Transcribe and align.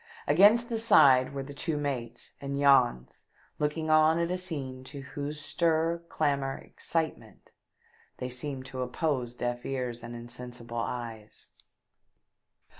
Against 0.25 0.67
the 0.69 0.79
side 0.79 1.31
were 1.31 1.43
the 1.43 1.53
two 1.53 1.77
mates 1.77 2.33
and 2.41 2.57
Jans 2.59 3.25
looking 3.59 3.91
on 3.91 4.17
at 4.17 4.31
a 4.31 4.35
scene 4.35 4.83
to 4.85 5.01
whose 5.01 5.39
stir, 5.39 6.01
clamour, 6.09 6.57
excite 6.57 7.19
ment, 7.19 7.51
they 8.17 8.27
seemed 8.29 8.65
to 8.65 8.81
oppose 8.81 9.35
deaf 9.35 9.63
ears 9.63 10.01
and 10.01 10.15
insensible 10.15 10.77
eyes. 10.79 11.51